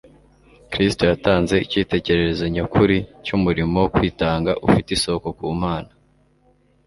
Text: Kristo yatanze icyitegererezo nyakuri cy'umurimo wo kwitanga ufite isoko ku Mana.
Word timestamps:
Kristo 0.71 1.01
yatanze 1.11 1.55
icyitegererezo 1.65 2.43
nyakuri 2.55 2.97
cy'umurimo 3.25 3.75
wo 3.83 3.89
kwitanga 3.95 4.51
ufite 4.67 4.89
isoko 4.97 5.27
ku 5.37 5.45
Mana. 5.61 5.91